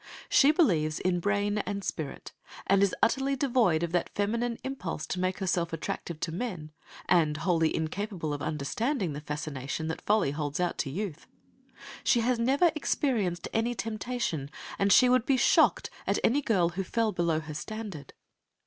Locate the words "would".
15.07-15.27